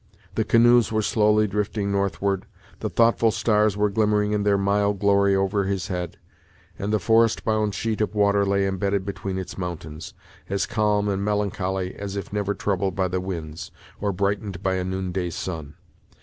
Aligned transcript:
The 0.33 0.43
canoes 0.43 0.91
were 0.91 1.03
slowly 1.03 1.45
drifting 1.45 1.91
northward, 1.91 2.47
the 2.79 2.89
thoughtful 2.89 3.29
stars 3.29 3.77
were 3.77 3.91
glimmering 3.91 4.31
in 4.31 4.41
their 4.41 4.57
mild 4.57 4.97
glory 4.99 5.35
over 5.35 5.65
his 5.65 5.89
head, 5.89 6.17
and 6.79 6.91
the 6.91 6.97
forest 6.97 7.45
bound 7.45 7.75
sheet 7.75 8.01
of 8.01 8.15
water 8.15 8.43
lay 8.43 8.65
embedded 8.65 9.05
between 9.05 9.37
its 9.37 9.59
mountains, 9.59 10.15
as 10.49 10.65
calm 10.65 11.07
and 11.07 11.23
melancholy 11.23 11.93
as 11.93 12.15
if 12.15 12.33
never 12.33 12.55
troubled 12.55 12.95
by 12.95 13.09
the 13.09 13.21
winds, 13.21 13.69
or 13.99 14.11
brightened 14.11 14.63
by 14.63 14.73
a 14.73 14.83
noonday 14.83 15.29
sun. 15.29 15.75